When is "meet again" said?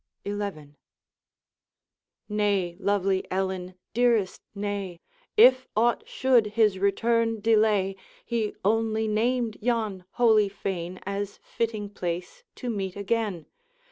12.71-13.45